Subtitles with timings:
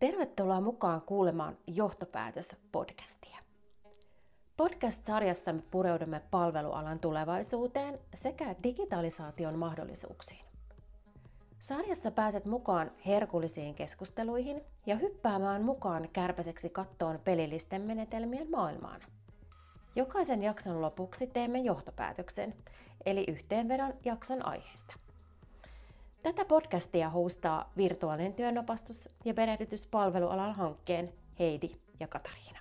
[0.00, 3.38] Tervetuloa mukaan kuulemaan Johtopäätös-podcastia.
[4.56, 10.44] Podcast-sarjassa me pureudumme palvelualan tulevaisuuteen sekä digitalisaation mahdollisuuksiin.
[11.58, 19.00] Sarjassa pääset mukaan herkullisiin keskusteluihin ja hyppäämään mukaan kärpäseksi kattoon pelillisten menetelmien maailmaan.
[19.96, 22.54] Jokaisen jakson lopuksi teemme johtopäätöksen,
[23.06, 24.94] eli yhteenvedon jakson aiheesta.
[26.22, 31.70] Tätä podcastia hostaa virtuaalinen työnopastus ja perehdytyspalvelualan hankkeen Heidi
[32.00, 32.58] ja Katariina.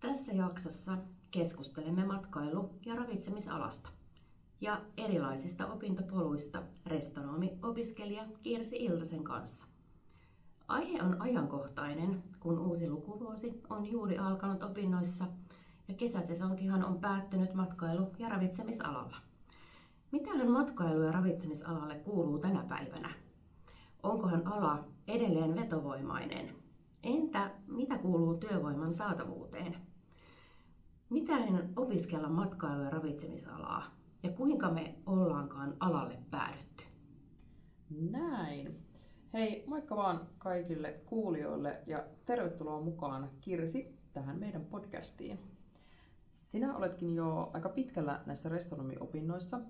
[0.00, 0.98] Tässä jaksossa
[1.30, 3.88] keskustelemme matkailu- ja ravitsemisalasta
[4.60, 9.66] ja erilaisista opintopoluista restonomi-opiskelija Kirsi Iltasen kanssa.
[10.68, 15.24] Aihe on ajankohtainen, kun uusi lukuvuosi on juuri alkanut opinnoissa
[15.88, 19.27] ja kesäsesonkihan on päättynyt matkailu- ja ravitsemisalalla.
[20.12, 23.14] Mitähän matkailu- ja ravitsemisalalle kuuluu tänä päivänä?
[24.02, 26.54] Onkohan ala edelleen vetovoimainen?
[27.02, 29.76] Entä mitä kuuluu työvoiman saatavuuteen?
[31.10, 33.82] Miten opiskella matkailu- ja ravitsemisalaa?
[34.22, 36.84] Ja kuinka me ollaankaan alalle päädytty?
[38.10, 38.78] Näin.
[39.32, 45.38] Hei, moikka vaan kaikille kuulijoille ja tervetuloa mukaan Kirsi tähän meidän podcastiin.
[46.30, 49.60] Sinä oletkin jo aika pitkällä näissä restonomiopinnoissa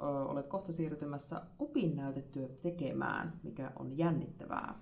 [0.00, 4.78] olet kohta siirtymässä opinnäytetyö tekemään, mikä on jännittävää.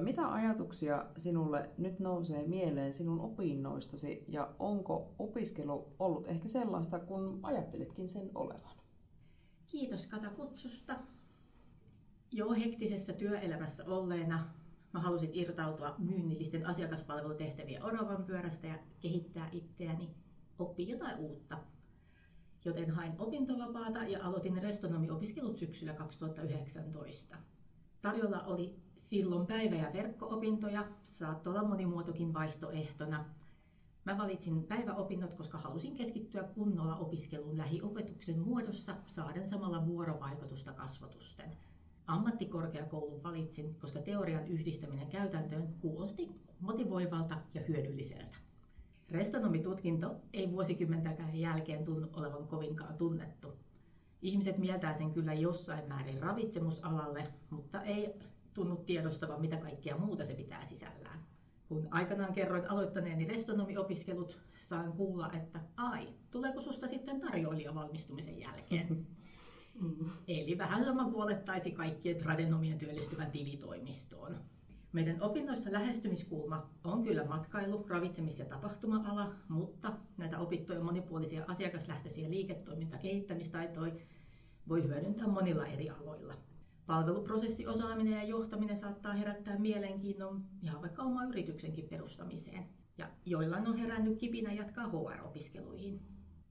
[0.00, 7.40] Mitä ajatuksia sinulle nyt nousee mieleen sinun opinnoistasi ja onko opiskelu ollut ehkä sellaista, kun
[7.42, 8.76] ajattelitkin sen olevan?
[9.66, 10.96] Kiitos Kata kutsusta.
[12.32, 14.46] Jo hektisessä työelämässä olleena
[14.92, 20.14] mä halusin irtautua myynnillisten asiakaspalvelutehtävien oravan pyörästä ja kehittää itseäni,
[20.58, 21.58] oppia jotain uutta–
[22.64, 27.36] joten hain opintovapaata ja aloitin restonomiopiskelut syksyllä 2019.
[28.02, 33.24] Tarjolla oli silloin päivä- ja verkko-opintoja, saattoi olla monimuotokin vaihtoehtona.
[34.04, 41.56] Mä valitsin päiväopinnot, koska halusin keskittyä kunnolla opiskeluun lähiopetuksen muodossa, saaden samalla vuorovaikutusta kasvatusten.
[42.06, 46.28] Ammattikorkeakoulun valitsin, koska teorian yhdistäminen käytäntöön kuulosti
[46.60, 48.43] motivoivalta ja hyödylliseltä.
[49.10, 53.52] Restonomitutkinto ei vuosikymmentäkään jälkeen tunnu olevan kovinkaan tunnettu.
[54.22, 58.14] Ihmiset mieltää sen kyllä jossain määrin ravitsemusalalle, mutta ei
[58.54, 61.18] tunnu tiedostavan, mitä kaikkea muuta se pitää sisällään.
[61.68, 69.06] Kun aikanaan kerroin aloittaneeni restonomiopiskelut, saan kuulla, että ai, tuleeko susta sitten tarjoilija valmistumisen jälkeen?
[69.80, 70.10] Mm.
[70.28, 74.36] Eli vähän sama puolettaisi kaikkien tradenomien työllistyvän tilitoimistoon.
[74.94, 83.94] Meidän opinnoissa lähestymiskulma on kyllä matkailu, ravitsemis- ja tapahtuma-ala, mutta näitä opittuja monipuolisia asiakaslähtöisiä liiketoiminta-kehittämistaitoja
[84.68, 86.34] voi hyödyntää monilla eri aloilla.
[86.86, 92.64] Palveluprosessiosaaminen ja johtaminen saattaa herättää mielenkiinnon ihan vaikka oma yrityksenkin perustamiseen.
[92.98, 96.00] Ja joillain on herännyt kipinä jatkaa HR-opiskeluihin.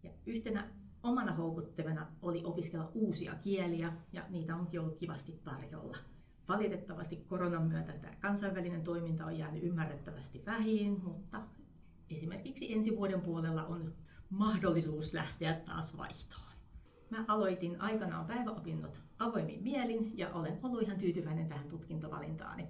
[0.04, 0.70] Ja yhtenä
[1.04, 5.98] omana houkuttimena oli opiskella uusia kieliä ja niitä onkin ollut kivasti tarjolla.
[6.48, 11.42] Valitettavasti koronan myötä tämä kansainvälinen toiminta on jäänyt ymmärrettävästi vähin, mutta
[12.10, 13.94] esimerkiksi ensi vuoden puolella on
[14.30, 16.54] mahdollisuus lähteä taas vaihtoon.
[17.10, 22.68] Mä aloitin aikanaan päiväopinnot avoimin mielin ja olen ollut ihan tyytyväinen tähän tutkintovalintaani.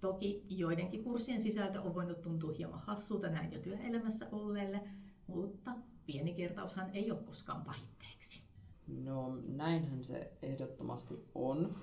[0.00, 4.80] Toki joidenkin kurssien sisältö on voinut tuntua hieman hassulta näin jo työelämässä olleelle,
[5.26, 5.70] mutta
[6.06, 8.42] pieni kertaushan ei ole koskaan pahitteeksi.
[8.86, 11.76] No näinhän se ehdottomasti on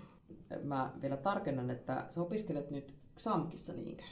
[0.63, 4.03] mä vielä tarkennan, että sä opiskelet nyt XAMKissa niinkö?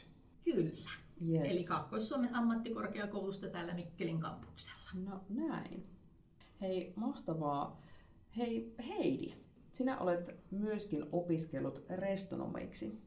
[0.44, 0.90] Kyllä.
[1.30, 1.48] Yes.
[1.54, 4.90] Eli Kaakkois-Suomen ammattikorkeakoulusta täällä Mikkelin kampuksella.
[5.06, 5.86] No näin.
[6.62, 7.82] Hei, mahtavaa.
[8.38, 9.34] Hei Heidi,
[9.72, 13.02] sinä olet myöskin opiskellut restonomeiksi.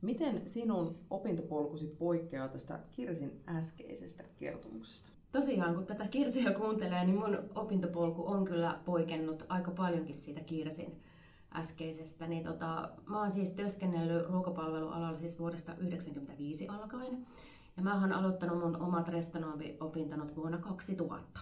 [0.00, 5.08] Miten sinun opintopolkusi poikkeaa tästä Kirsin äskeisestä kertomuksesta?
[5.32, 11.02] Tosiaan, kun tätä Kirsiä kuuntelee, niin mun opintopolku on kyllä poikennut aika paljonkin siitä Kirsin
[11.54, 17.26] äskeisestä, niin tota, mä oon siis työskennellyt ruokapalvelualalla siis vuodesta 1995 alkaen.
[17.76, 21.40] Ja mä oon aloittanut mun omat restonomi-opintonot vuonna 2000.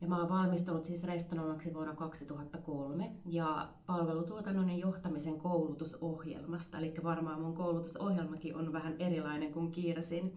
[0.00, 6.78] Ja mä oon valmistunut siis restonomaksi vuonna 2003 ja palvelutuotannon ja johtamisen koulutusohjelmasta.
[6.78, 10.34] Eli varmaan mun koulutusohjelmakin on vähän erilainen kuin Kiirasin.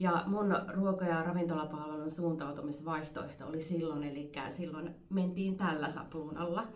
[0.00, 6.68] Ja mun ruoka- ja ravintolapalvelun suuntautumisvaihtoehto oli silloin, eli silloin mentiin tällä sapluunalla.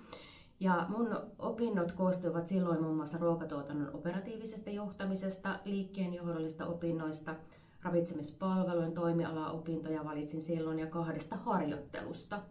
[0.61, 7.35] Ja mun opinnot koostuivat silloin muun muassa ruokatuotannon operatiivisesta johtamisesta, liikkeenjohdollista opinnoista,
[7.83, 12.43] ravitsemispalvelujen toimialaopintoja valitsin silloin ja kahdesta harjoittelusta.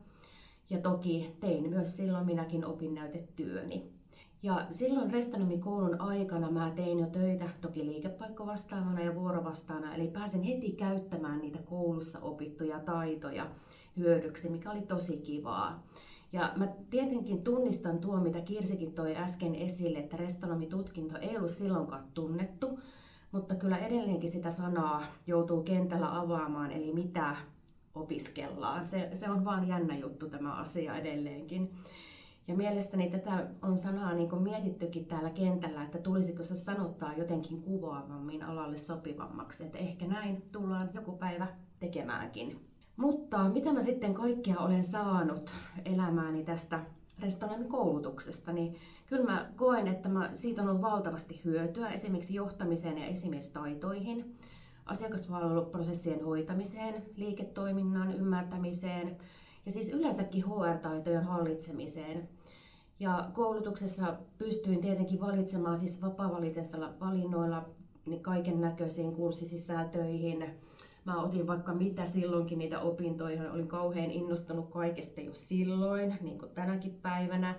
[0.69, 3.91] Ja toki tein myös silloin minäkin opinnäytetyöni.
[4.44, 10.71] Ja silloin restonomikoulun aikana mä tein jo töitä, toki liikepaikkovastaavana ja vuorovastaana, eli pääsin heti
[10.71, 13.47] käyttämään niitä koulussa opittuja taitoja
[13.97, 15.83] hyödyksi, mikä oli tosi kivaa.
[16.33, 22.03] Ja mä tietenkin tunnistan tuo, mitä Kirsikin toi äsken esille, että restonomitutkinto ei ollut silloinkaan
[22.13, 22.80] tunnettu,
[23.31, 27.35] mutta kyllä edelleenkin sitä sanaa joutuu kentällä avaamaan, eli mitä
[27.95, 28.85] opiskellaan.
[28.85, 31.74] Se, se on vaan jännä juttu tämä asia edelleenkin.
[32.47, 38.44] Ja mielestäni tätä on sanaa niin mietittykin täällä kentällä, että tulisiko se sanottaa jotenkin kuvaavammin
[38.44, 39.63] alalle sopivammaksi.
[39.63, 41.47] Että ehkä näin tullaan joku päivä
[41.80, 42.72] tekemäänkin.
[42.98, 45.54] Mutta mitä mä sitten kaikkea olen saanut
[45.86, 46.80] elämääni tästä
[47.68, 48.75] koulutuksesta, niin
[49.06, 54.38] kyllä mä koen, että mä, siitä on ollut valtavasti hyötyä esimerkiksi johtamiseen ja esimiestaitoihin,
[54.86, 59.18] asiakaspalveluprosessien hoitamiseen, liiketoiminnan ymmärtämiseen
[59.66, 62.30] ja siis yleensäkin HR-taitojen hallitsemiseen.
[63.00, 66.31] Ja koulutuksessa pystyin tietenkin valitsemaan siis vapaa
[67.00, 67.69] valinnoilla
[68.22, 70.45] kaiken näköisiin kurssisisältöihin,
[71.05, 76.51] Mä otin vaikka mitä silloinkin niitä opintoja, olin kauhean innostunut kaikesta jo silloin, niin kuin
[76.51, 77.55] tänäkin päivänä.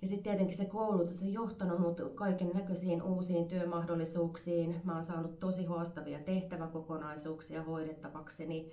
[0.00, 4.80] Ja sitten tietenkin se koulutus on johtanut mut kaiken näköisiin uusiin työmahdollisuuksiin.
[4.84, 8.70] Mä oon saanut tosi haastavia tehtäväkokonaisuuksia hoidettavakseni.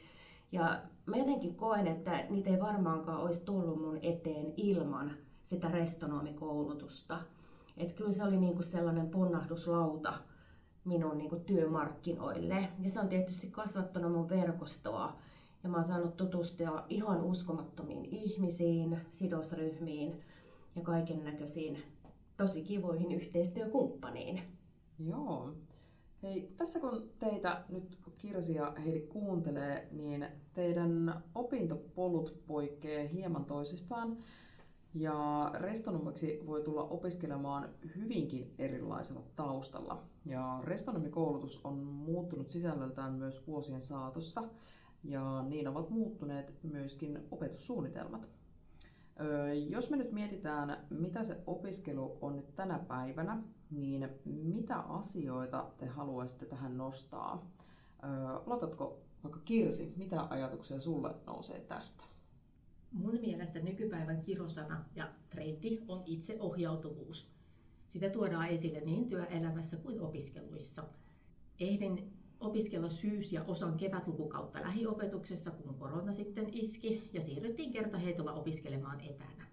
[0.51, 5.11] Ja mä jotenkin koen, että niitä ei varmaankaan olisi tullut mun eteen ilman
[5.43, 7.19] sitä restonomikoulutusta.
[7.77, 10.13] Että kyllä se oli niinku sellainen ponnahduslauta
[10.85, 12.67] minun niin kuin, työmarkkinoille.
[12.79, 15.15] Ja se on tietysti kasvattanut mun verkostoa.
[15.63, 20.21] Ja mä oon saanut tutustua ihan uskomattomiin ihmisiin, sidosryhmiin
[20.75, 21.77] ja kaiken näköisiin
[22.37, 24.41] tosi kivoihin yhteistyökumppaniin.
[24.99, 25.53] Joo.
[26.23, 34.17] Hei, tässä kun teitä nyt Kirsi ja Heidi kuuntelee, niin teidän opintopolut poikkeaa hieman toisistaan.
[34.95, 40.03] Ja restonomiksi voi tulla opiskelemaan hyvinkin erilaisella taustalla.
[40.25, 44.43] Ja restonomikoulutus on muuttunut sisällöltään myös vuosien saatossa,
[45.03, 48.27] ja niin ovat muuttuneet myöskin opetussuunnitelmat.
[49.69, 55.85] Jos me nyt mietitään, mitä se opiskelu on nyt tänä päivänä, niin mitä asioita te
[55.85, 57.47] haluaisitte tähän nostaa?
[58.45, 62.03] Aloitatko vaikka Kirsi, mitä ajatuksia sulle nousee tästä?
[62.93, 67.27] Mun mielestä nykypäivän kirosana ja trendi on itseohjautuvuus.
[67.87, 70.83] Sitä tuodaan esille niin työelämässä kuin opiskeluissa.
[71.59, 79.01] Ehdin opiskella syys- ja osan kevätlukukautta lähiopetuksessa, kun korona sitten iski, ja siirryttiin kertaheitolla opiskelemaan
[79.01, 79.47] etänä.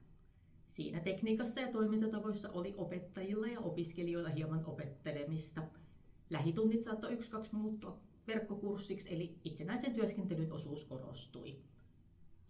[0.73, 5.63] Siinä tekniikassa ja toimintatavoissa oli opettajilla ja opiskelijoilla hieman opettelemista.
[6.31, 11.57] Lähitunnit saattoi yksi kaksi muuttua verkkokurssiksi, eli itsenäisen työskentelyn osuus korostui.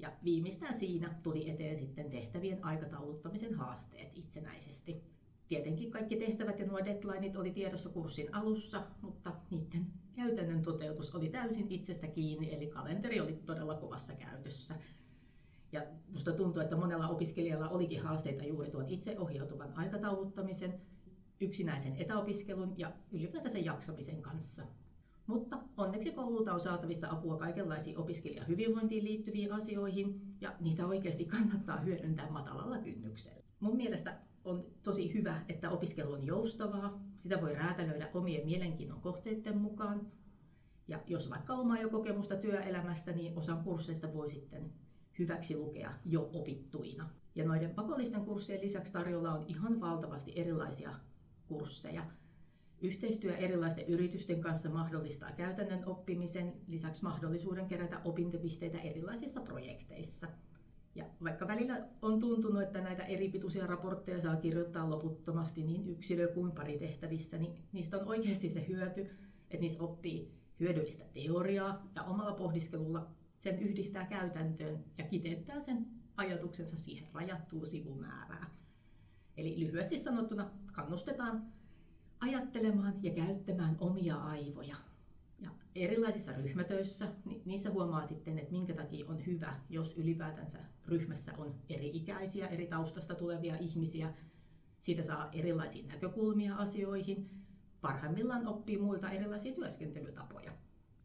[0.00, 5.02] Ja viimeistään siinä tuli eteen sitten tehtävien aikatauluttamisen haasteet itsenäisesti.
[5.48, 11.28] Tietenkin kaikki tehtävät ja nuo deadlineit oli tiedossa kurssin alussa, mutta niiden käytännön toteutus oli
[11.28, 14.74] täysin itsestä kiinni, eli kalenteri oli todella kovassa käytössä.
[15.72, 15.82] Ja
[16.12, 20.80] musta tuntuu, että monella opiskelijalla olikin haasteita juuri tuon itseohjautuvan aikatauluttamisen,
[21.40, 24.62] yksinäisen etäopiskelun ja ylipäätänsä jaksamisen kanssa.
[25.30, 32.30] Mutta onneksi koululta on saatavissa apua kaikenlaisiin opiskelijahyvinvointiin liittyviin asioihin ja niitä oikeasti kannattaa hyödyntää
[32.30, 33.42] matalalla kynnyksellä.
[33.60, 37.02] Mun mielestä on tosi hyvä, että opiskelu on joustavaa.
[37.16, 40.06] Sitä voi räätälöidä omien mielenkiinnon kohteiden mukaan.
[40.88, 44.72] Ja jos vaikka omaa jo kokemusta työelämästä, niin osan kursseista voi sitten
[45.18, 47.10] hyväksi lukea jo opittuina.
[47.34, 50.94] Ja noiden pakollisten kurssien lisäksi tarjolla on ihan valtavasti erilaisia
[51.46, 52.02] kursseja,
[52.82, 60.28] Yhteistyö erilaisten yritysten kanssa mahdollistaa käytännön oppimisen, lisäksi mahdollisuuden kerätä opintopisteitä erilaisissa projekteissa.
[60.94, 66.34] Ja vaikka välillä on tuntunut, että näitä eri pituisia raportteja saa kirjoittaa loputtomasti niin yksilö-
[66.34, 69.00] kuin paritehtävissä, niin niistä on oikeasti se hyöty,
[69.42, 76.76] että niissä oppii hyödyllistä teoriaa ja omalla pohdiskelulla sen yhdistää käytäntöön ja kiteyttää sen ajatuksensa
[76.76, 78.50] siihen rajattuun sivumäärään.
[79.36, 81.52] Eli lyhyesti sanottuna kannustetaan
[82.20, 84.76] ajattelemaan ja käyttämään omia aivoja.
[85.38, 87.08] Ja erilaisissa ryhmätöissä,
[87.44, 93.14] niissä huomaa sitten, että minkä takia on hyvä, jos ylipäätänsä ryhmässä on eri-ikäisiä, eri taustasta
[93.14, 94.14] tulevia ihmisiä.
[94.80, 97.30] Siitä saa erilaisia näkökulmia asioihin.
[97.80, 100.52] Parhaimmillaan oppii muilta erilaisia työskentelytapoja.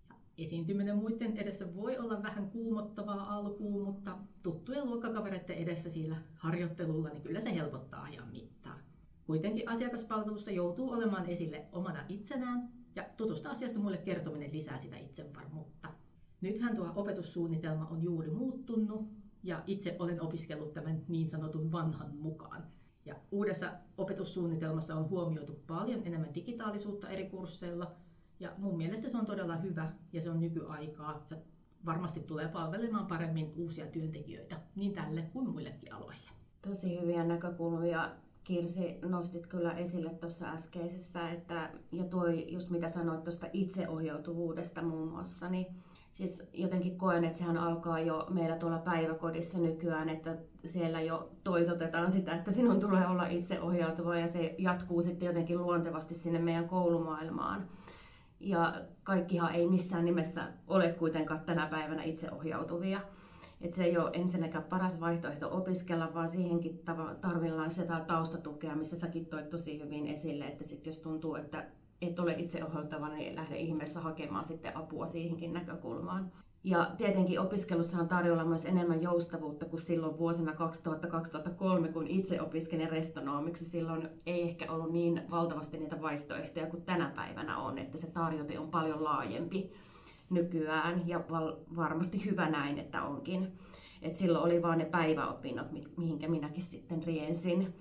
[0.10, 7.10] Ja esiintyminen muiden edessä voi olla vähän kuumottavaa alkuun, mutta tuttujen luokkakavereiden edessä sillä harjoittelulla,
[7.10, 8.85] niin kyllä se helpottaa ajan mittaan.
[9.26, 15.90] Kuitenkin asiakaspalvelussa joutuu olemaan esille omana itsenään ja tutusta asiasta muille kertominen lisää sitä itsevarmuutta.
[16.42, 19.10] Nythän tuo opetussuunnitelma on juuri muuttunut
[19.44, 22.64] ja itse olen opiskellut tämän niin sanotun vanhan mukaan.
[23.06, 27.96] Ja uudessa opetussuunnitelmassa on huomioitu paljon enemmän digitaalisuutta eri kursseilla.
[28.40, 31.38] Ja mun mielestä se on todella hyvä ja se on nykyaikaa ja
[31.86, 36.30] varmasti tulee palvelemaan paremmin uusia työntekijöitä niin tälle kuin muillekin aloille.
[36.62, 38.16] Tosi hyviä näkökulmia
[38.46, 45.08] Kirsi nostit kyllä esille tuossa äskeisessä, että, ja tuo just mitä sanoit tuosta itseohjautuvuudesta muun
[45.08, 45.66] muassa, niin
[46.12, 52.12] siis jotenkin koen, että sehän alkaa jo meillä tuolla päiväkodissa nykyään, että siellä jo toitotetaan
[52.12, 57.70] sitä, että sinun tulee olla itseohjautuva ja se jatkuu sitten jotenkin luontevasti sinne meidän koulumaailmaan.
[58.40, 63.02] Ja kaikkihan ei missään nimessä ole kuitenkaan tänä päivänä itseohjautuvia.
[63.66, 66.82] Että se ei ole ensinnäkään paras vaihtoehto opiskella, vaan siihenkin
[67.22, 71.68] tarvitaan sitä taustatukea, missä säkin toit tosi hyvin esille, että sit jos tuntuu, että
[72.02, 76.32] et ole itseohjautava, niin lähde ihmeessä hakemaan sitten apua siihenkin näkökulmaan.
[76.64, 82.90] Ja tietenkin opiskelussa on tarjolla myös enemmän joustavuutta kuin silloin vuosina 2000-2003, kun itse opiskelin
[82.90, 83.66] restonomiksi.
[83.66, 88.60] Silloin ei ehkä ollut niin valtavasti niitä vaihtoehtoja kuin tänä päivänä on, että se tarjote
[88.60, 89.72] on paljon laajempi
[90.36, 93.52] nykyään ja val- varmasti hyvä näin, että onkin.
[94.02, 97.74] Et silloin oli vain ne päiväopinnot, mihinkä minäkin sitten riensin.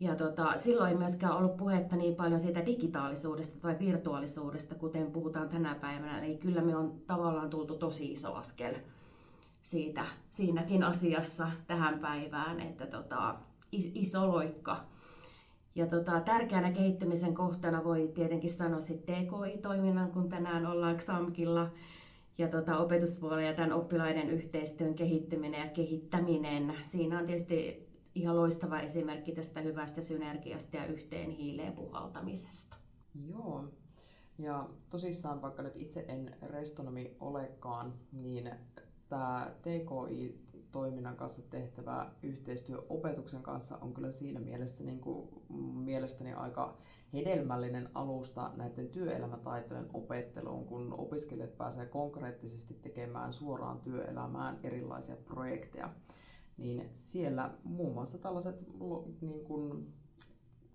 [0.00, 5.48] Ja tota, silloin ei myöskään ollut puhetta niin paljon siitä digitaalisuudesta tai virtuaalisuudesta, kuten puhutaan
[5.48, 6.18] tänä päivänä.
[6.18, 8.74] Eli kyllä me on tavallaan tultu tosi iso askel
[9.62, 13.34] siitä, siinäkin asiassa tähän päivään, että tota,
[13.72, 14.84] iso loikka.
[15.78, 21.70] Ja tota, tärkeänä kehittymisen kohtana voi tietenkin sanoa sitten TKI-toiminnan, kun tänään ollaan XAMKilla,
[22.38, 26.74] ja tota, opetuspuolen ja tämän oppilaiden yhteistyön kehittyminen ja kehittäminen.
[26.82, 32.76] Siinä on tietysti ihan loistava esimerkki tästä hyvästä synergiasta ja yhteen hiileen puhaltamisesta.
[33.28, 33.64] Joo.
[34.38, 38.50] Ja tosissaan, vaikka nyt itse en restonomi olekaan, niin
[39.08, 40.38] tämä TKI
[40.72, 45.28] toiminnan kanssa tehtävä yhteistyö opetuksen kanssa on kyllä siinä mielessä niin kuin
[45.74, 46.76] mielestäni aika
[47.12, 55.94] hedelmällinen alusta näiden työelämätaitojen opetteluun, kun opiskelijat pääsee konkreettisesti tekemään suoraan työelämään erilaisia projekteja.
[56.56, 58.56] Niin siellä muun muassa tällaiset
[59.20, 59.94] niin kuin,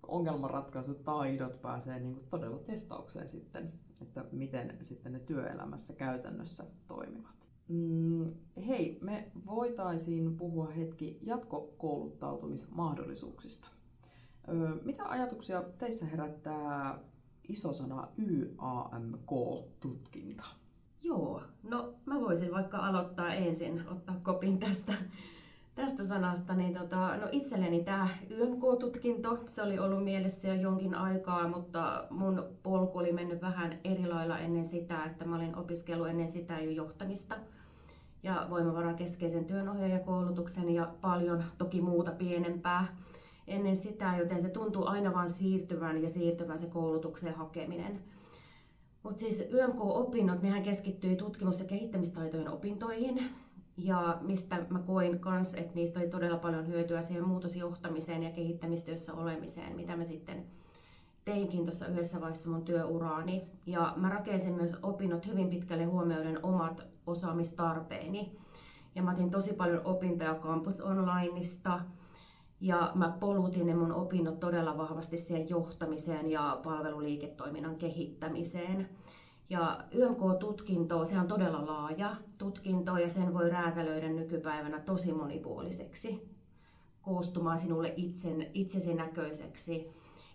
[0.08, 7.43] ongelmanratkaisutaidot pääsee niin kuin todella testaukseen sitten, että miten sitten ne työelämässä käytännössä toimivat.
[7.68, 8.32] Mm,
[8.66, 13.68] hei, me voitaisiin puhua hetki jatkokouluttautumismahdollisuuksista.
[14.48, 16.98] Öö, mitä ajatuksia teissä herättää
[17.48, 20.44] iso sana YAMK-tutkinta?
[21.02, 24.92] Joo, no mä voisin vaikka aloittaa ensin, ottaa kopin tästä,
[25.74, 26.54] tästä sanasta.
[26.54, 32.44] Niin tota, no itselleni tämä YMK-tutkinto, se oli ollut mielessä jo jonkin aikaa, mutta mun
[32.62, 36.70] polku oli mennyt vähän eri lailla ennen sitä, että mä olin opiskellut ennen sitä jo
[36.70, 37.34] johtamista–
[38.24, 42.96] ja voimavarakeskeisen työnohjaajakoulutuksen ja paljon toki muuta pienempää
[43.46, 48.00] ennen sitä, joten se tuntuu aina vain siirtyvän ja siirtyvän se koulutukseen hakeminen.
[49.02, 53.30] Mutta siis YMK-opinnot, nehän keskittyi tutkimus- ja kehittämistaitojen opintoihin,
[53.76, 59.14] ja mistä mä koin kans, että niistä oli todella paljon hyötyä siihen muutosjohtamiseen ja kehittämistyössä
[59.14, 60.44] olemiseen, mitä mä sitten
[61.24, 63.46] teinkin tuossa yhdessä vaiheessa mun työuraani.
[63.66, 68.38] Ja mä rakensin myös opinnot hyvin pitkälle huomioiden omat osaamistarpeeni.
[68.94, 71.80] Ja mä otin tosi paljon opintoja Campus Onlineista.
[72.60, 78.88] Ja mä polutin ne mun opinnot todella vahvasti siihen johtamiseen ja palveluliiketoiminnan kehittämiseen.
[79.50, 86.28] Ja YMK-tutkinto, se on todella laaja tutkinto ja sen voi räätälöidä nykypäivänä tosi monipuoliseksi,
[87.02, 89.88] koostumaan sinulle itsen, itsesi näköiseksi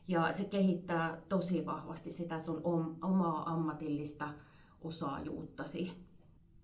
[0.08, 2.62] ja se kehittää tosi vahvasti sitä sun
[3.02, 4.30] omaa ammatillista
[4.82, 5.92] osaajuuttasi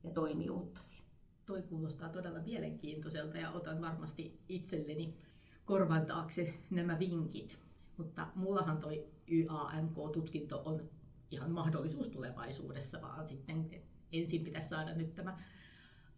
[0.03, 1.01] ja toimijuuttasi.
[1.45, 5.17] Toi kuulostaa todella mielenkiintoiselta ja otan varmasti itselleni
[5.65, 7.59] korvan taakse nämä vinkit.
[7.97, 10.89] Mutta mullahan toi YAMK-tutkinto on
[11.31, 13.69] ihan mahdollisuus tulevaisuudessa, vaan sitten
[14.11, 15.39] ensin pitäisi saada nyt tämä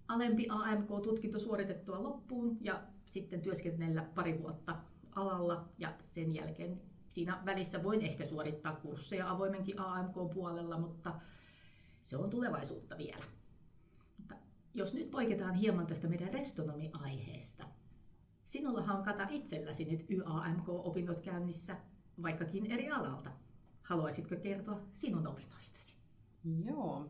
[0.08, 4.76] alempi AMK-tutkinto suoritettua loppuun ja sitten työskennellä pari vuotta
[5.16, 6.82] alalla ja sen jälkeen
[7.18, 11.20] Siinä välissä voin ehkä suorittaa kursseja avoimenkin AMK-puolella, mutta
[12.04, 13.24] se on tulevaisuutta vielä.
[14.18, 14.36] Mutta
[14.74, 17.64] jos nyt poiketaan hieman tästä meidän restonomi-aiheesta.
[18.46, 21.78] Sinullahan on Kata itselläsi nyt YAMK-opinnot käynnissä,
[22.22, 23.32] vaikkakin eri alalta.
[23.88, 25.94] Haluaisitko kertoa sinun opinnoistasi?
[26.65, 27.06] Joo,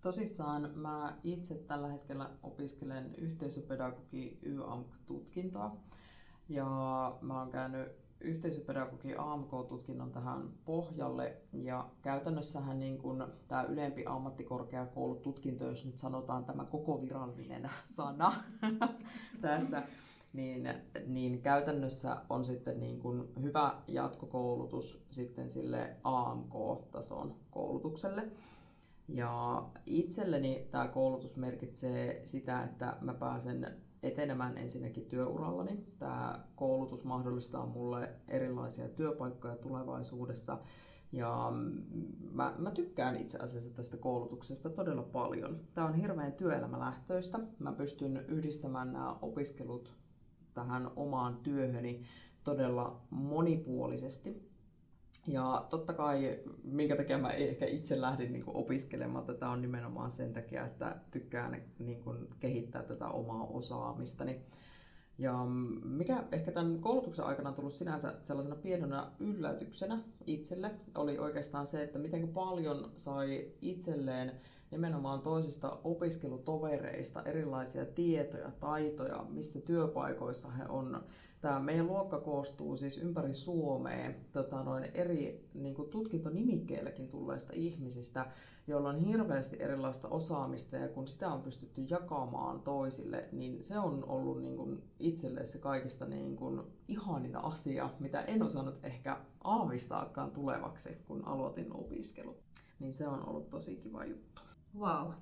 [0.00, 5.76] tosissaan mä itse tällä hetkellä opiskelen yhteisöpedagogi YAMK-tutkintoa.
[6.48, 6.66] Ja
[7.20, 7.88] mä oon käynyt
[8.20, 16.64] yhteisöpedagogi AMK-tutkinnon tähän pohjalle ja käytännössähän niin kun tämä ylempi ammattikorkeakoulututkinto, jos nyt sanotaan tämä
[16.64, 18.32] koko virallinen sana
[19.40, 19.82] tästä,
[20.34, 20.68] niin,
[21.06, 28.28] niin käytännössä on sitten niin kuin hyvä jatkokoulutus sitten sille AMK-tason koulutukselle.
[29.08, 33.66] Ja itselleni tämä koulutus merkitsee sitä, että mä pääsen
[34.02, 35.84] etenemään ensinnäkin työurallani.
[35.98, 40.58] Tämä koulutus mahdollistaa mulle erilaisia työpaikkoja tulevaisuudessa.
[41.12, 41.52] Ja
[42.32, 45.60] mä, mä tykkään itse asiassa tästä koulutuksesta todella paljon.
[45.74, 47.40] Tämä on hirveän työelämälähtöistä.
[47.58, 50.03] Mä pystyn yhdistämään nämä opiskelut
[50.54, 52.02] tähän omaan työhöni
[52.44, 54.54] todella monipuolisesti.
[55.26, 60.10] Ja totta kai, minkä takia mä ehkä itse lähdin niin kuin opiskelemaan tätä on nimenomaan
[60.10, 64.40] sen takia, että tykkään niin kuin kehittää tätä omaa osaamistani.
[65.18, 65.44] Ja
[65.84, 71.82] mikä ehkä tämän koulutuksen aikana on tullut sinänsä sellaisena pienenä yllätyksenä itselle, oli oikeastaan se,
[71.82, 74.32] että miten paljon sai itselleen
[74.74, 81.04] nimenomaan toisista opiskelutovereista erilaisia tietoja, taitoja, missä työpaikoissa he on
[81.44, 88.26] Tämä meidän luokka koostuu siis ympäri Suomea tota, noin eri niin kuin tutkintonimikkeilläkin tulleista ihmisistä,
[88.66, 94.04] joilla on hirveästi erilaista osaamista ja kun sitä on pystytty jakamaan toisille, niin se on
[94.04, 100.30] ollut niin kuin itselle se kaikista niin kuin ihanin asia, mitä en osannut ehkä aavistaakaan
[100.30, 102.36] tulevaksi, kun aloitin opiskelut.
[102.78, 104.42] Niin se on ollut tosi kiva juttu.
[104.78, 105.12] Wow.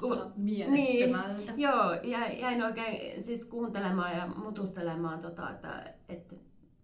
[0.00, 0.40] Kuulostaa Ku...
[0.40, 1.52] mielettömältä.
[1.52, 1.92] Niin, joo,
[2.40, 6.34] jäin oikein siis kuuntelemaan ja mutustelemaan, tota, että, että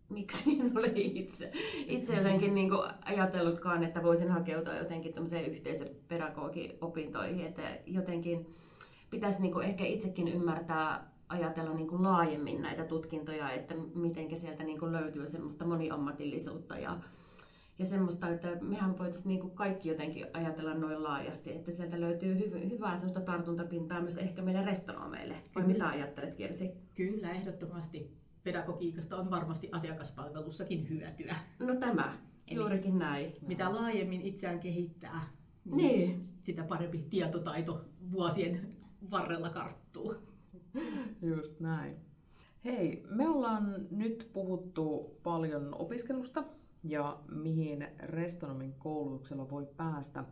[0.08, 1.52] miksi en ole itse,
[1.86, 8.54] itse jotenkin niin kuin ajatellutkaan, että voisin hakeutua jotenkin tämmöiseen yhteisöpedagogi-opintoihin, että jotenkin
[9.10, 14.64] pitäisi niin kuin ehkä itsekin ymmärtää ajatella niin kuin laajemmin näitä tutkintoja, että miten sieltä
[14.64, 16.98] niin kuin löytyy semmoista moniammatillisuutta ja,
[17.78, 22.34] ja semmoista, että mehän voitaisiin niin kuin kaikki jotenkin ajatella noin laajasti, että sieltä löytyy
[22.34, 25.34] hy- hyvää semmoista tartuntapintaa myös ehkä meille restonomeille.
[25.54, 26.70] Vai mitä ajattelet, Kirsi?
[26.94, 28.18] Kyllä, ehdottomasti.
[28.42, 31.36] Pedagogiikasta on varmasti asiakaspalvelussakin hyötyä.
[31.58, 32.18] No tämä,
[32.48, 33.32] Eli juurikin näin.
[33.46, 35.20] Mitä laajemmin itseään kehittää,
[35.64, 36.28] niin, niin.
[36.42, 38.76] sitä parempi tietotaito vuosien
[39.10, 40.14] varrella karttuu.
[41.22, 41.96] Just näin.
[42.64, 46.44] Hei, me ollaan nyt puhuttu paljon opiskelusta
[46.84, 50.24] ja mihin restonomin koulutuksella voi päästä.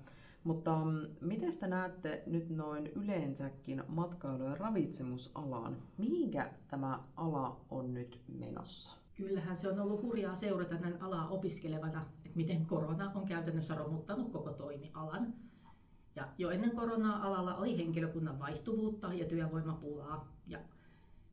[0.44, 5.76] Mutta mm, miten te näette nyt noin yleensäkin matkailu- ja ravitsemusalaan?
[5.98, 8.96] Mihinkä tämä ala on nyt menossa?
[9.14, 14.32] Kyllähän se on ollut hurjaa seurata näin alaa opiskelevana, että miten korona on käytännössä romuttanut
[14.32, 15.34] koko toimialan.
[16.16, 20.32] Ja jo ennen koronaa alalla oli henkilökunnan vaihtuvuutta ja työvoimapulaa.
[20.46, 20.58] Ja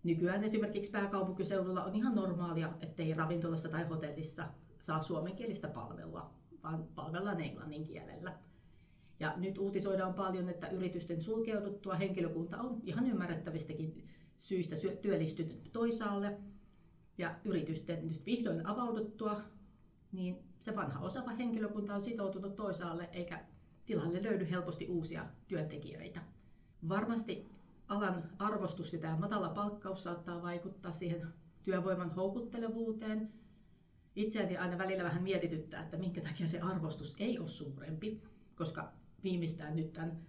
[0.04, 4.48] nykyään esimerkiksi pääkaupunkiseudulla on ihan normaalia, ettei ravintolassa tai hotellissa
[4.84, 8.34] saa suomenkielistä palvelua, vaan palvellaan englannin kielellä.
[9.20, 14.08] Ja nyt uutisoidaan paljon, että yritysten sulkeuduttua henkilökunta on ihan ymmärrettävistäkin
[14.40, 16.38] syistä työllistynyt toisaalle.
[17.18, 19.42] Ja yritysten nyt vihdoin avauduttua,
[20.12, 23.46] niin se vanha osaava henkilökunta on sitoutunut toisaalle, eikä
[23.86, 26.22] tilalle löydy helposti uusia työntekijöitä.
[26.90, 27.50] Varmasti
[27.88, 31.28] alan arvostus ja tämä matala palkkaus saattaa vaikuttaa siihen
[31.64, 33.43] työvoiman houkuttelevuuteen,
[34.16, 38.22] itseäni aina välillä vähän mietityttää, että minkä takia se arvostus ei ole suurempi,
[38.56, 40.20] koska viimeistään nyt tämän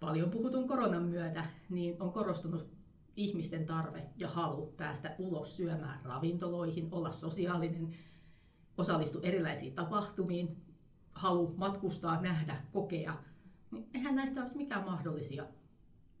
[0.00, 2.68] paljon puhutun koronan myötä niin on korostunut
[3.16, 7.94] ihmisten tarve ja halu päästä ulos syömään ravintoloihin, olla sosiaalinen,
[8.78, 10.56] osallistua erilaisiin tapahtumiin,
[11.12, 13.22] halu matkustaa, nähdä, kokea.
[13.70, 15.46] Niin eihän näistä olisi mikään mahdollisia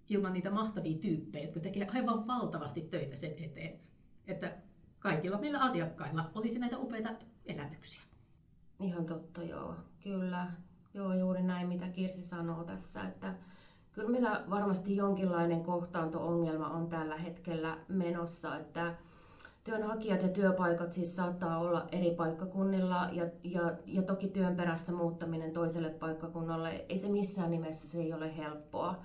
[0.08, 3.80] ilman niitä mahtavia tyyppejä, jotka tekee aivan valtavasti töitä sen eteen,
[4.26, 4.56] että
[5.02, 7.08] kaikilla meillä asiakkailla olisi näitä upeita
[7.46, 8.02] elämyksiä.
[8.80, 9.74] Ihan totta, joo.
[10.00, 10.50] Kyllä.
[10.94, 13.34] Joo, juuri näin, mitä Kirsi sanoo tässä, että
[13.92, 18.94] kyllä meillä varmasti jonkinlainen kohtaanto-ongelma on tällä hetkellä menossa, että
[19.64, 25.52] työnhakijat ja työpaikat siis saattaa olla eri paikkakunnilla ja, ja, ja toki työn perässä muuttaminen
[25.52, 29.02] toiselle paikkakunnalle, ei se missään nimessä se ei ole helppoa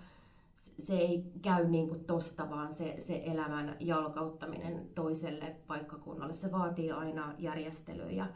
[0.57, 6.33] se ei käy niin kuin tosta, vaan se, se elämän jalkauttaminen toiselle paikkakunnalle.
[6.33, 8.27] Se vaatii aina järjestelyjä.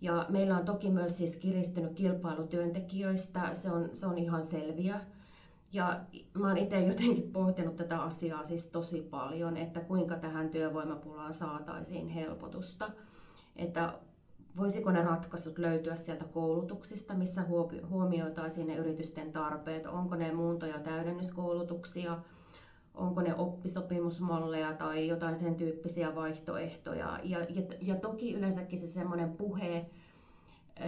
[0.00, 5.00] Ja meillä on toki myös siis kiristynyt kilpailu työntekijöistä, se on, se on ihan selviä.
[5.72, 6.00] Ja
[6.34, 12.08] mä oon itse jotenkin pohtinut tätä asiaa siis tosi paljon, että kuinka tähän työvoimapulaan saataisiin
[12.08, 12.90] helpotusta.
[13.56, 13.98] Että
[14.56, 17.44] voisiko ne ratkaisut löytyä sieltä koulutuksista, missä
[17.88, 22.18] huomioitaisiin ne yritysten tarpeet, onko ne muunto- ja täydennyskoulutuksia,
[22.94, 27.20] onko ne oppisopimusmalleja tai jotain sen tyyppisiä vaihtoehtoja.
[27.22, 29.86] Ja, ja, ja toki yleensäkin se semmoinen puhe,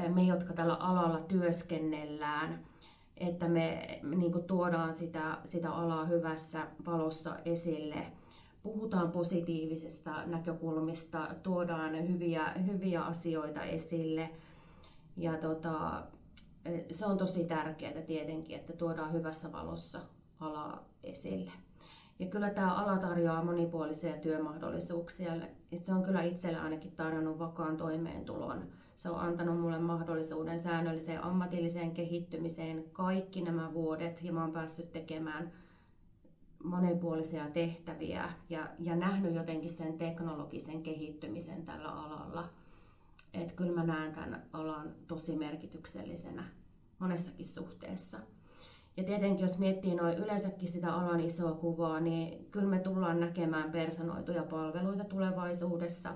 [0.08, 2.64] me jotka tällä alalla työskennellään,
[3.16, 8.06] että me niin tuodaan sitä, sitä alaa hyvässä valossa esille–
[8.62, 14.30] puhutaan positiivisista näkökulmista, tuodaan hyviä, hyviä asioita esille.
[15.16, 16.02] Ja tota,
[16.90, 20.00] se on tosi tärkeää tietenkin, että tuodaan hyvässä valossa
[20.40, 21.52] alaa esille.
[22.18, 25.32] Ja kyllä tämä ala tarjoaa monipuolisia työmahdollisuuksia.
[25.74, 28.62] Se on kyllä itselle ainakin tarjonnut vakaan toimeentulon.
[28.96, 34.92] Se on antanut mulle mahdollisuuden säännölliseen ammatilliseen kehittymiseen kaikki nämä vuodet ja mä oon päässyt
[34.92, 35.52] tekemään
[36.64, 42.48] monipuolisia tehtäviä ja, ja nähnyt jotenkin sen teknologisen kehittymisen tällä alalla.
[43.34, 46.44] Että kyllä mä näen tämän alan tosi merkityksellisenä
[46.98, 48.18] monessakin suhteessa.
[48.96, 53.72] Ja tietenkin jos miettii noin yleensäkin sitä alan isoa kuvaa, niin kyllä me tullaan näkemään
[53.72, 56.10] personoituja palveluita tulevaisuudessa.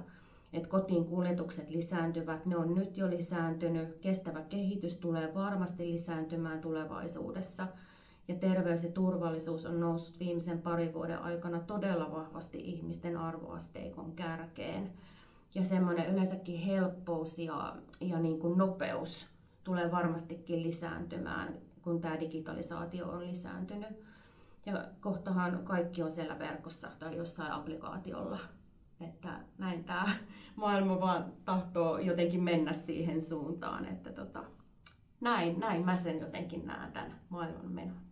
[0.52, 7.66] Että kotiin kuljetukset lisääntyvät, ne on nyt jo lisääntynyt, kestävä kehitys tulee varmasti lisääntymään tulevaisuudessa.
[8.28, 14.92] Ja terveys ja turvallisuus on noussut viimeisen parin vuoden aikana todella vahvasti ihmisten arvoasteikon kärkeen.
[15.54, 19.28] Ja semmoinen yleensäkin helppous ja, ja niin kuin nopeus
[19.64, 24.04] tulee varmastikin lisääntymään kun tämä digitalisaatio on lisääntynyt.
[24.66, 28.38] Ja kohtahan kaikki on siellä verkossa tai jossain applikaatiolla.
[29.00, 30.04] Että näin tämä
[30.56, 34.44] maailma vaan tahtoo jotenkin mennä siihen suuntaan, että tota,
[35.20, 38.03] näin, näin mä sen jotenkin näen tämän maailman menon.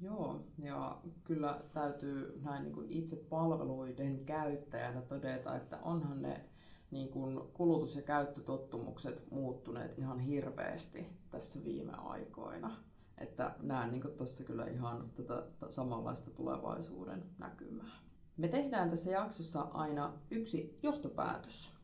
[0.00, 6.44] Joo, ja kyllä täytyy näin niin kuin itse palveluiden käyttäjänä todeta, että onhan ne
[6.90, 12.76] niin kuin kulutus- ja käyttötottumukset muuttuneet ihan hirveästi tässä viime aikoina.
[13.18, 18.00] Että näen niin tuossa kyllä ihan tätä samanlaista tulevaisuuden näkymää.
[18.36, 21.79] Me tehdään tässä jaksossa aina yksi johtopäätös.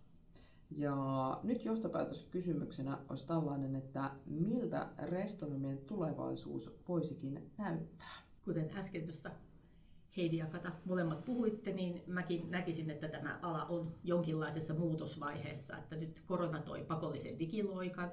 [0.70, 8.16] Ja nyt johtopäätöskysymyksenä olisi tällainen, että miltä restonomien tulevaisuus voisikin näyttää?
[8.44, 9.30] Kuten äsken tuossa
[10.16, 15.96] Heidi ja Kata molemmat puhuitte, niin mäkin näkisin, että tämä ala on jonkinlaisessa muutosvaiheessa, että
[15.96, 18.12] nyt korona toi pakollisen digiloikan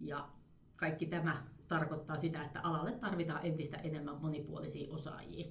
[0.00, 0.28] ja
[0.76, 5.46] kaikki tämä tarkoittaa sitä, että alalle tarvitaan entistä enemmän monipuolisia osaajia.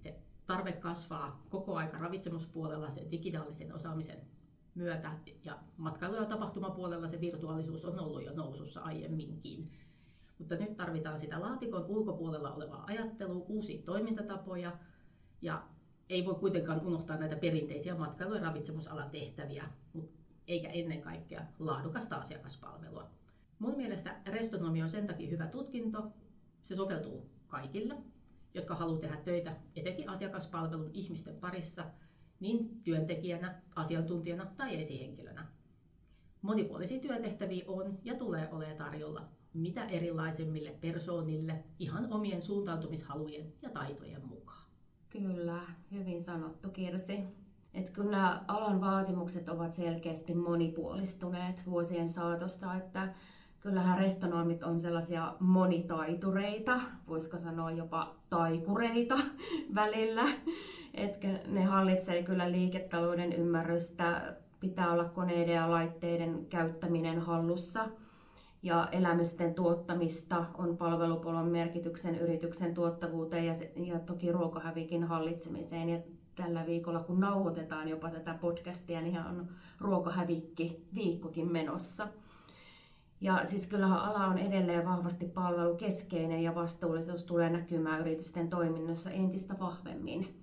[0.00, 4.31] Se tarve kasvaa koko aika ravitsemuspuolella sen digitaalisen osaamisen
[4.74, 5.12] myötä
[5.44, 9.70] ja matkailu- ja tapahtumapuolella se virtuaalisuus on ollut jo nousussa aiemminkin.
[10.38, 14.78] Mutta nyt tarvitaan sitä laatikon ulkopuolella olevaa ajattelua, uusia toimintatapoja
[15.42, 15.62] ja
[16.08, 19.64] ei voi kuitenkaan unohtaa näitä perinteisiä matkailu- ja ravitsemusalan tehtäviä,
[20.46, 23.10] eikä ennen kaikkea laadukasta asiakaspalvelua.
[23.58, 26.12] Mun mielestä restonomi on sen takia hyvä tutkinto.
[26.62, 27.96] Se soveltuu kaikille,
[28.54, 31.84] jotka haluaa tehdä töitä etenkin asiakaspalvelun ihmisten parissa,
[32.42, 35.46] niin työntekijänä, asiantuntijana tai esihenkilönä.
[36.42, 44.26] Monipuolisia työtehtäviä on ja tulee olemaan tarjolla mitä erilaisemmille persoonille ihan omien suuntautumishalujen ja taitojen
[44.26, 44.62] mukaan.
[45.08, 45.60] Kyllä,
[45.92, 47.18] hyvin sanottu Kirsi.
[47.74, 53.14] Et kun nämä alan vaatimukset ovat selkeästi monipuolistuneet vuosien saatosta, että
[53.60, 59.18] kyllähän restonoimit on sellaisia monitaitureita, voisiko sanoa jopa taikureita
[59.74, 60.24] välillä.
[60.94, 67.88] Etkä ne hallitsee kyllä liiketalouden ymmärrystä, pitää olla koneiden ja laitteiden käyttäminen hallussa–
[68.62, 75.88] ja elämysten tuottamista on palvelupolon merkityksen yrityksen tuottavuuteen ja, se, ja toki ruokahävikin hallitsemiseen.
[75.88, 75.98] Ja
[76.34, 79.48] tällä viikolla, kun nauhoitetaan jopa tätä podcastia, niin on
[79.80, 82.08] ruokahävikki viikkokin menossa.
[83.20, 89.54] Ja siis kyllähän ala on edelleen vahvasti palvelukeskeinen ja vastuullisuus tulee näkymään yritysten toiminnassa entistä
[89.58, 90.41] vahvemmin.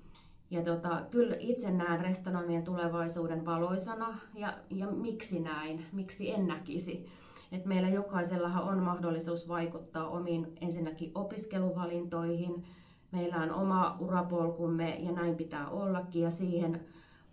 [0.51, 7.09] Ja tota, kyllä itse näen restonomien tulevaisuuden valoisana ja, ja miksi näin, miksi en näkisi.
[7.51, 12.63] Et meillä jokaisellahan on mahdollisuus vaikuttaa omiin ensinnäkin opiskeluvalintoihin.
[13.11, 16.85] Meillä on oma urapolkumme ja näin pitää ollakin ja siihen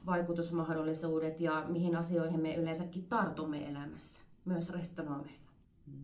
[0.07, 5.51] vaikutusmahdollisuudet ja mihin asioihin me yleensäkin tartumme elämässä, myös restonomeilla.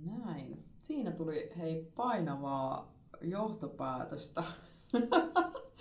[0.04, 0.64] Näin.
[0.80, 4.44] Siinä tuli hei painavaa johtopäätöstä.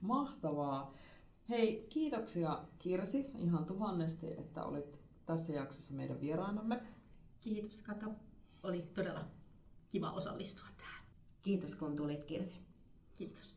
[0.00, 0.94] Mahtavaa.
[1.48, 6.82] Hei, kiitoksia Kirsi ihan tuhannesti, että olit tässä jaksossa meidän vieraanamme.
[7.40, 8.06] Kiitos Kata.
[8.62, 9.24] Oli todella
[9.88, 11.04] kiva osallistua tähän.
[11.42, 12.58] Kiitos kun tulit Kirsi.
[13.16, 13.54] Kiitos.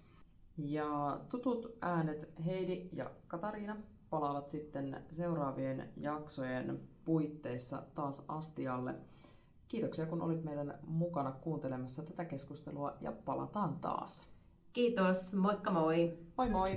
[0.57, 3.77] Ja tutut äänet Heidi ja Katariina
[4.09, 8.95] palaavat sitten seuraavien jaksojen puitteissa taas astialle.
[9.67, 14.29] Kiitoksia kun olit meidän mukana kuuntelemassa tätä keskustelua ja palataan taas.
[14.73, 16.17] Kiitos, moikka moi!
[16.35, 16.69] Moi moi!